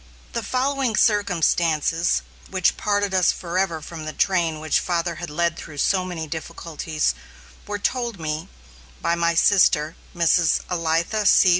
[0.33, 5.77] The following circumstances, which parted us forever from the train which father had led through
[5.77, 7.13] so many difficulties,
[7.67, 8.47] were told me
[8.99, 10.61] by my sister, Mrs.
[10.71, 11.49] Elitha C.